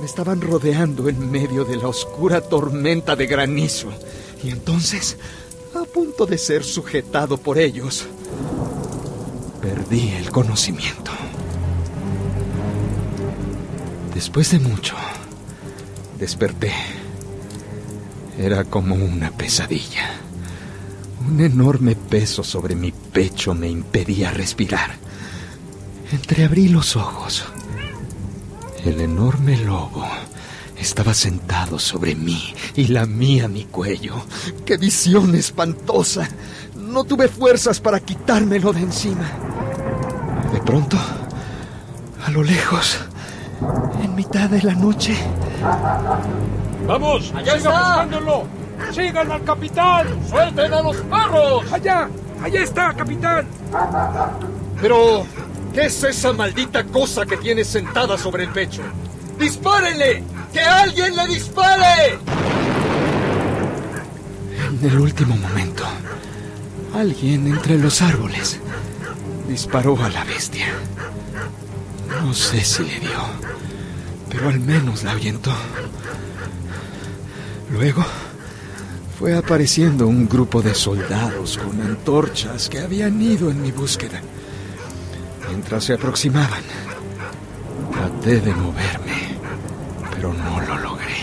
me 0.00 0.06
estaban 0.06 0.40
rodeando 0.40 1.08
en 1.08 1.30
medio 1.30 1.66
de 1.66 1.76
la 1.76 1.88
oscura 1.88 2.40
tormenta 2.40 3.14
de 3.14 3.26
granizo. 3.26 3.88
Y 4.42 4.50
entonces, 4.50 5.18
a 5.74 5.84
punto 5.84 6.24
de 6.24 6.38
ser 6.38 6.62
sujetado 6.62 7.36
por 7.36 7.58
ellos, 7.58 8.06
perdí 9.60 10.12
el 10.16 10.30
conocimiento. 10.30 11.10
Después 14.18 14.50
de 14.50 14.58
mucho, 14.58 14.96
desperté. 16.18 16.72
Era 18.36 18.64
como 18.64 18.96
una 18.96 19.30
pesadilla. 19.30 20.10
Un 21.24 21.38
enorme 21.40 21.94
peso 21.94 22.42
sobre 22.42 22.74
mi 22.74 22.90
pecho 22.90 23.54
me 23.54 23.68
impedía 23.68 24.32
respirar. 24.32 24.96
Entreabrí 26.10 26.66
los 26.66 26.96
ojos. 26.96 27.44
El 28.84 29.00
enorme 29.02 29.56
lobo 29.56 30.04
estaba 30.76 31.14
sentado 31.14 31.78
sobre 31.78 32.16
mí 32.16 32.52
y 32.74 32.88
lamía 32.88 33.46
mi 33.46 33.66
cuello. 33.66 34.16
¡Qué 34.66 34.78
visión 34.78 35.36
espantosa! 35.36 36.28
No 36.74 37.04
tuve 37.04 37.28
fuerzas 37.28 37.78
para 37.78 38.00
quitármelo 38.00 38.72
de 38.72 38.80
encima. 38.80 39.30
De 40.52 40.60
pronto, 40.60 40.98
a 42.26 42.30
lo 42.32 42.42
lejos, 42.42 42.98
en 44.02 44.14
mitad 44.14 44.48
de 44.48 44.62
la 44.62 44.74
noche, 44.74 45.16
¡Vamos! 46.86 47.32
¡Allá 47.34 47.56
está! 47.56 47.70
buscándolo! 47.70 48.46
¡Sigan 48.92 49.30
al 49.30 49.44
capitán! 49.44 50.06
¡Suelten 50.28 50.72
a 50.72 50.82
los 50.82 50.96
perros! 50.96 51.72
¡Allá! 51.72 52.08
¡Allá 52.42 52.62
está, 52.62 52.94
capitán! 52.94 53.46
Pero, 54.80 55.26
¿qué 55.74 55.86
es 55.86 56.02
esa 56.02 56.32
maldita 56.32 56.84
cosa 56.84 57.26
que 57.26 57.36
tiene 57.36 57.64
sentada 57.64 58.16
sobre 58.16 58.44
el 58.44 58.50
pecho? 58.50 58.82
¡Dispárenle! 59.38 60.22
¡Que 60.52 60.60
alguien 60.60 61.14
le 61.14 61.26
dispare! 61.26 62.18
En 64.68 64.90
el 64.90 64.98
último 64.98 65.36
momento, 65.36 65.84
alguien 66.94 67.48
entre 67.48 67.76
los 67.78 68.00
árboles 68.00 68.60
disparó 69.48 69.98
a 70.02 70.08
la 70.08 70.24
bestia. 70.24 70.66
No 72.22 72.32
sé 72.32 72.64
si 72.64 72.82
le 72.84 73.00
dio, 73.00 73.18
pero 74.30 74.48
al 74.48 74.60
menos 74.60 75.04
la 75.04 75.12
ahuyentó. 75.12 75.52
Luego 77.72 78.04
fue 79.18 79.36
apareciendo 79.36 80.06
un 80.06 80.28
grupo 80.28 80.62
de 80.62 80.74
soldados 80.74 81.58
con 81.58 81.80
antorchas 81.80 82.68
que 82.68 82.78
habían 82.78 83.20
ido 83.20 83.50
en 83.50 83.60
mi 83.60 83.72
búsqueda. 83.72 84.20
Mientras 85.48 85.84
se 85.84 85.94
aproximaban, 85.94 86.62
traté 87.92 88.40
de 88.40 88.54
moverme, 88.54 89.36
pero 90.14 90.32
no 90.32 90.60
lo 90.60 90.78
logré. 90.78 91.16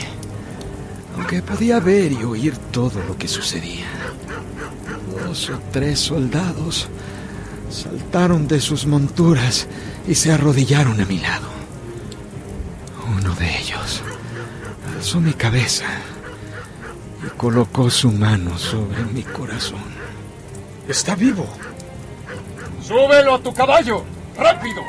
Aunque 1.16 1.42
podía 1.42 1.80
ver 1.80 2.12
y 2.12 2.24
oír 2.24 2.58
todo 2.72 3.02
lo 3.08 3.18
que 3.18 3.28
sucedía. 3.28 3.86
Dos 5.26 5.50
o 5.50 5.60
tres 5.72 6.00
soldados 6.00 6.90
saltaron 7.70 8.48
de 8.48 8.60
sus 8.60 8.86
monturas 8.86 9.68
y 10.08 10.16
se 10.16 10.32
arrodillaron 10.32 11.00
a 11.00 11.06
mi 11.06 11.20
lado. 11.20 11.55
Uno 13.38 13.46
de 13.46 13.58
ellos 13.60 14.02
alzó 14.96 15.20
mi 15.20 15.34
cabeza 15.34 15.86
colocó 17.38 17.90
su 17.90 18.12
mano 18.12 18.58
sobre 18.58 19.04
mi 19.06 19.24
corazón. 19.24 19.84
Está 20.88 21.16
vivo. 21.16 21.46
Súbelo 22.82 23.36
a 23.36 23.40
tu 23.40 23.54
caballo. 23.54 24.04
Rápido. 24.38 24.82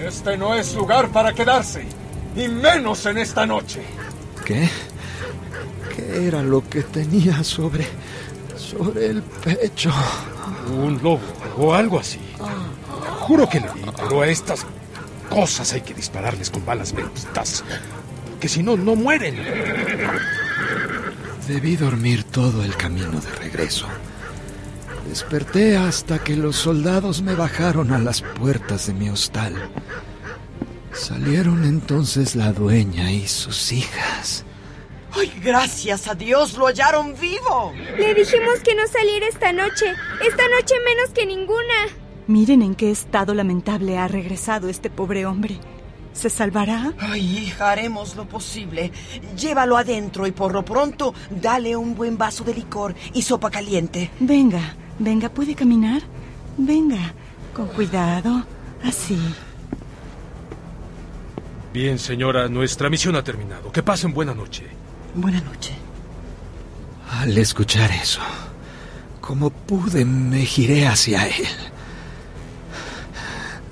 Este 0.00 0.36
no 0.36 0.54
es 0.54 0.74
lugar 0.74 1.08
para 1.08 1.32
quedarse. 1.32 1.86
Y 2.36 2.48
menos 2.48 3.04
en 3.06 3.18
esta 3.18 3.46
noche. 3.46 3.82
¿Qué? 4.44 4.68
¿Qué 5.94 6.28
era 6.28 6.42
lo 6.42 6.68
que 6.68 6.82
tenía 6.82 7.42
sobre... 7.42 7.88
sobre 8.56 9.06
el 9.06 9.22
pecho? 9.22 9.90
Un 10.70 11.00
lobo 11.02 11.20
o 11.58 11.74
algo 11.74 11.98
así. 11.98 12.20
Juro 13.20 13.48
que 13.48 13.60
le 13.60 13.68
vi, 13.72 13.82
pero 13.96 14.20
a 14.20 14.28
estas 14.28 14.66
cosas 15.28 15.72
hay 15.72 15.82
que 15.82 15.94
dispararles 15.94 16.50
con 16.50 16.64
balas 16.64 16.92
benditas. 16.92 17.64
Que 18.40 18.48
si 18.48 18.62
no, 18.62 18.76
no 18.76 18.96
mueren. 18.96 19.36
Debí 21.48 21.76
dormir 21.76 22.24
todo 22.24 22.64
el 22.64 22.76
camino 22.76 23.20
de 23.20 23.30
regreso. 23.36 23.86
Desperté 25.08 25.76
hasta 25.76 26.18
que 26.18 26.36
los 26.36 26.56
soldados 26.56 27.22
me 27.22 27.34
bajaron 27.34 27.92
a 27.92 27.98
las 27.98 28.22
puertas 28.22 28.88
de 28.88 28.94
mi 28.94 29.08
hostal. 29.08 29.54
Salieron 30.92 31.64
entonces 31.64 32.34
la 32.34 32.52
dueña 32.52 33.12
y 33.12 33.28
sus 33.28 33.70
hijas. 33.72 34.44
¡Ay, 35.12 35.32
gracias 35.42 36.08
a 36.08 36.14
Dios! 36.14 36.58
¡Lo 36.58 36.66
hallaron 36.66 37.14
vivo! 37.18 37.72
Le 37.96 38.14
dijimos 38.14 38.60
que 38.64 38.74
no 38.74 38.86
saliera 38.86 39.26
esta 39.28 39.52
noche. 39.52 39.94
Esta 40.26 40.42
noche 40.48 40.74
menos 40.84 41.10
que 41.14 41.24
ninguna. 41.24 42.05
Miren 42.28 42.62
en 42.62 42.74
qué 42.74 42.90
estado 42.90 43.34
lamentable 43.34 43.98
ha 43.98 44.08
regresado 44.08 44.68
este 44.68 44.90
pobre 44.90 45.26
hombre. 45.26 45.58
¿Se 46.12 46.28
salvará? 46.28 46.92
Ay, 46.98 47.38
hija, 47.38 47.70
haremos 47.70 48.16
lo 48.16 48.26
posible. 48.26 48.90
Llévalo 49.36 49.76
adentro 49.76 50.26
y 50.26 50.32
por 50.32 50.52
lo 50.52 50.64
pronto 50.64 51.14
dale 51.30 51.76
un 51.76 51.94
buen 51.94 52.18
vaso 52.18 52.42
de 52.42 52.54
licor 52.54 52.94
y 53.12 53.22
sopa 53.22 53.50
caliente. 53.50 54.10
Venga, 54.18 54.74
venga, 54.98 55.28
¿puede 55.28 55.54
caminar? 55.54 56.02
Venga, 56.56 57.12
con 57.54 57.68
cuidado. 57.68 58.44
Así. 58.82 59.18
Bien, 61.72 61.98
señora, 61.98 62.48
nuestra 62.48 62.88
misión 62.88 63.14
ha 63.16 63.22
terminado. 63.22 63.70
Que 63.70 63.82
pasen 63.82 64.14
buena 64.14 64.34
noche. 64.34 64.64
Buena 65.14 65.40
noche. 65.42 65.74
Al 67.10 67.36
escuchar 67.38 67.90
eso, 67.92 68.20
como 69.20 69.50
pude, 69.50 70.04
me 70.04 70.44
giré 70.44 70.86
hacia 70.86 71.26
él. 71.26 71.46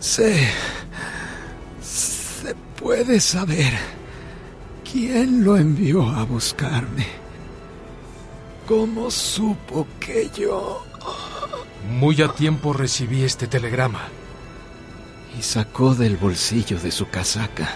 Sé 0.05 0.51
puede 2.79 3.21
saber 3.21 3.73
quién 4.85 5.43
lo 5.43 5.57
envió 5.57 6.07
a 6.07 6.25
buscarme. 6.25 7.07
¿Cómo 8.69 9.11
supo 9.11 9.87
que 9.99 10.29
yo... 10.37 10.85
Muy 11.89 12.21
a 12.21 12.29
tiempo 12.29 12.75
recibí 12.75 13.23
este 13.23 13.47
telegrama. 13.47 14.03
Y 15.39 15.43
sacó 15.43 15.95
del 15.95 16.19
bolsillo 16.19 16.79
de 16.79 16.91
su 16.91 17.09
casaca 17.09 17.71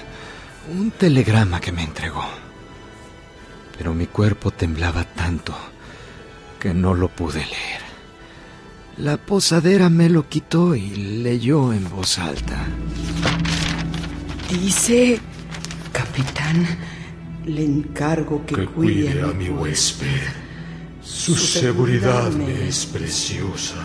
un 0.70 0.90
telegrama 0.90 1.60
que 1.60 1.72
me 1.72 1.82
entregó. 1.82 2.26
Pero 3.78 3.94
mi 3.94 4.06
cuerpo 4.06 4.50
temblaba 4.50 5.04
tanto 5.04 5.56
que 6.60 6.74
no 6.74 6.92
lo 6.92 7.08
pude 7.08 7.40
leer. 7.46 7.77
La 8.98 9.16
posadera 9.16 9.88
me 9.88 10.08
lo 10.08 10.28
quitó 10.28 10.74
y 10.74 10.90
leyó 11.22 11.72
en 11.72 11.88
voz 11.88 12.18
alta. 12.18 12.66
Dice, 14.50 15.20
capitán, 15.92 16.66
le 17.46 17.64
encargo 17.64 18.44
que, 18.44 18.66
cuide, 18.66 19.22
a 19.22 19.28
mi 19.28 19.50
huésped. 19.50 20.08
Su, 21.00 21.36
seguridad 21.36 22.32
me 22.32 22.66
es 22.66 22.86
preciosa. 22.86 23.76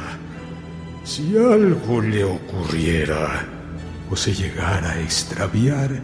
Si 1.03 1.37
algo 1.37 2.01
le 2.01 2.23
ocurriera 2.23 3.45
o 4.09 4.15
se 4.15 4.33
llegara 4.33 4.93
a 4.93 5.01
extraviar, 5.01 6.01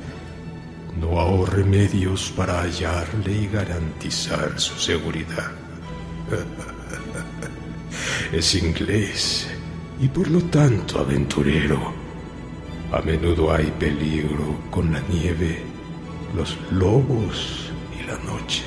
no 1.01 1.19
ahorre 1.19 1.63
medios 1.63 2.31
para 2.37 2.61
hallarle 2.61 3.31
y 3.33 3.47
garantizar 3.47 4.59
su 4.59 4.77
seguridad. 4.77 5.51
es 8.31 8.55
inglés 8.55 9.47
y 9.99 10.07
por 10.07 10.29
lo 10.29 10.41
tanto 10.41 10.99
aventurero 10.99 11.93
a 12.91 13.01
menudo 13.01 13.53
hay 13.53 13.71
peligro 13.79 14.57
con 14.71 14.91
la 14.91 15.01
nieve, 15.09 15.61
los 16.35 16.57
lobos 16.71 17.71
y 17.97 18.05
la 18.07 18.17
noche. 18.31 18.63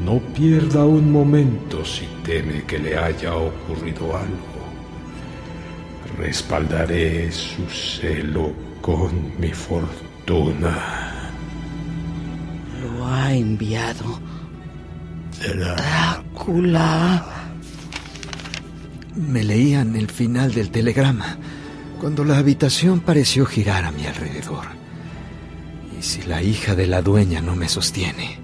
No 0.00 0.20
pierda 0.32 0.86
un 0.86 1.12
momento 1.12 1.84
si 1.84 2.06
teme 2.24 2.62
que 2.64 2.78
le 2.78 2.96
haya 2.96 3.34
ocurrido 3.34 4.16
algo. 4.16 4.58
Respaldaré 6.16 7.30
su 7.30 7.66
celo 7.68 8.52
con 8.80 9.32
mi 9.38 9.52
fortuna. 9.52 11.30
Lo 12.80 13.06
ha 13.06 13.34
enviado 13.34 14.18
Drácula. 15.40 17.37
Me 19.18 19.42
leían 19.42 19.96
el 19.96 20.08
final 20.08 20.54
del 20.54 20.70
telegrama 20.70 21.38
cuando 22.00 22.24
la 22.24 22.38
habitación 22.38 23.00
pareció 23.00 23.46
girar 23.46 23.84
a 23.84 23.90
mi 23.90 24.06
alrededor. 24.06 24.66
Y 25.98 26.04
si 26.04 26.22
la 26.22 26.40
hija 26.40 26.76
de 26.76 26.86
la 26.86 27.02
dueña 27.02 27.40
no 27.40 27.56
me 27.56 27.68
sostiene, 27.68 28.38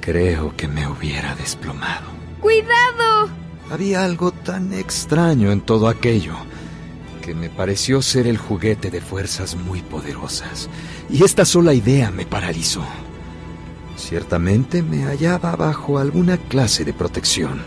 creo 0.00 0.56
que 0.56 0.68
me 0.68 0.88
hubiera 0.88 1.34
desplomado. 1.34 2.06
¡Cuidado! 2.40 3.28
Había 3.70 4.04
algo 4.04 4.32
tan 4.32 4.72
extraño 4.72 5.52
en 5.52 5.60
todo 5.60 5.88
aquello 5.88 6.34
que 7.20 7.34
me 7.34 7.50
pareció 7.50 8.00
ser 8.00 8.26
el 8.26 8.38
juguete 8.38 8.90
de 8.90 9.02
fuerzas 9.02 9.54
muy 9.54 9.82
poderosas, 9.82 10.70
y 11.10 11.24
esta 11.24 11.44
sola 11.44 11.74
idea 11.74 12.10
me 12.10 12.24
paralizó. 12.24 12.82
Ciertamente 13.98 14.82
me 14.82 15.04
hallaba 15.04 15.54
bajo 15.56 15.98
alguna 15.98 16.38
clase 16.38 16.86
de 16.86 16.94
protección, 16.94 17.60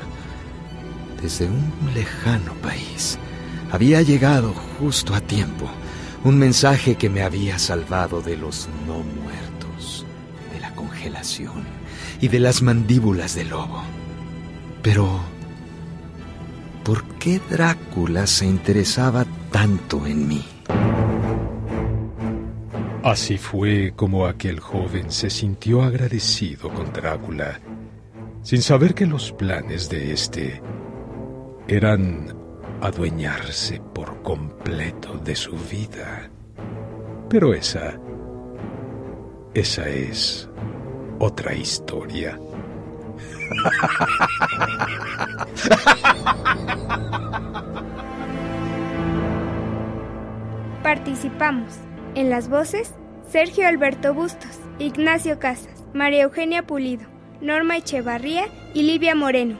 desde 1.21 1.47
un 1.47 1.71
lejano 1.93 2.53
país 2.55 3.19
había 3.71 4.01
llegado 4.01 4.53
justo 4.79 5.15
a 5.15 5.21
tiempo. 5.21 5.69
Un 6.23 6.37
mensaje 6.37 6.95
que 6.95 7.09
me 7.09 7.23
había 7.23 7.57
salvado 7.57 8.21
de 8.21 8.37
los 8.37 8.69
no 8.85 8.99
muertos, 8.99 10.05
de 10.53 10.59
la 10.59 10.75
congelación 10.75 11.63
y 12.19 12.27
de 12.27 12.39
las 12.39 12.61
mandíbulas 12.61 13.33
del 13.33 13.49
lobo. 13.49 13.81
Pero, 14.83 15.19
¿por 16.83 17.03
qué 17.17 17.39
Drácula 17.49 18.27
se 18.27 18.45
interesaba 18.45 19.25
tanto 19.51 20.05
en 20.05 20.27
mí? 20.27 20.45
Así 23.03 23.39
fue 23.39 23.93
como 23.95 24.27
aquel 24.27 24.59
joven 24.59 25.09
se 25.09 25.31
sintió 25.31 25.81
agradecido 25.81 26.71
con 26.71 26.93
Drácula, 26.93 27.59
sin 28.43 28.61
saber 28.61 28.93
que 28.93 29.07
los 29.07 29.31
planes 29.31 29.89
de 29.89 30.13
éste 30.13 30.61
eran 31.71 32.27
adueñarse 32.81 33.81
por 33.93 34.21
completo 34.23 35.13
de 35.23 35.35
su 35.37 35.53
vida. 35.53 36.29
Pero 37.29 37.53
esa, 37.53 37.97
esa 39.53 39.87
es 39.87 40.49
otra 41.17 41.53
historia. 41.53 42.37
Participamos 50.83 51.75
en 52.15 52.29
las 52.29 52.49
voces 52.49 52.93
Sergio 53.29 53.65
Alberto 53.65 54.13
Bustos, 54.13 54.59
Ignacio 54.77 55.39
Casas, 55.39 55.85
María 55.93 56.23
Eugenia 56.23 56.63
Pulido, 56.63 57.07
Norma 57.39 57.77
Echevarría 57.77 58.47
y 58.73 58.83
Livia 58.83 59.15
Moreno. 59.15 59.57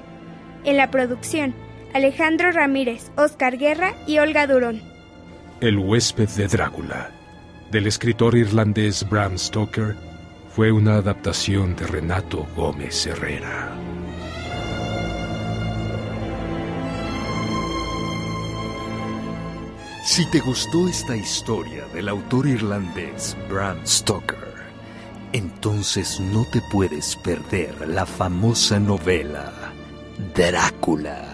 En 0.66 0.76
la 0.76 0.92
producción, 0.92 1.56
Alejandro 1.94 2.52
Ramírez, 2.52 3.12
Oscar 3.18 3.58
Guerra 3.58 3.94
y 4.08 4.20
Olga 4.20 4.48
Durón. 4.48 4.82
El 5.60 5.78
huésped 5.78 6.30
de 6.30 6.48
Drácula, 6.48 7.12
del 7.70 7.88
escritor 7.88 8.36
irlandés 8.36 9.08
Bram 9.10 9.38
Stoker, 9.38 9.96
fue 10.56 10.72
una 10.72 10.96
adaptación 10.96 11.76
de 11.76 11.88
Renato 11.88 12.48
Gómez 12.56 13.06
Herrera. 13.06 13.76
Si 20.06 20.26
te 20.32 20.40
gustó 20.40 20.88
esta 20.88 21.16
historia 21.16 21.86
del 21.94 22.10
autor 22.10 22.48
irlandés 22.48 23.38
Bram 23.50 23.86
Stoker, 23.86 24.52
entonces 25.34 26.20
no 26.20 26.46
te 26.46 26.62
puedes 26.72 27.16
perder 27.18 27.88
la 27.88 28.06
famosa 28.06 28.80
novela 28.80 29.54
Drácula. 30.36 31.31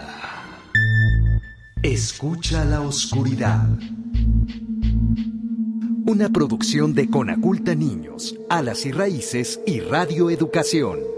Escucha 1.82 2.64
la 2.64 2.80
oscuridad. 2.80 3.68
Una 6.06 6.28
producción 6.28 6.92
de 6.92 7.08
Conaculta 7.08 7.76
Niños, 7.76 8.34
Alas 8.50 8.84
y 8.84 8.90
Raíces 8.90 9.60
y 9.64 9.78
Radio 9.78 10.28
Educación. 10.28 11.17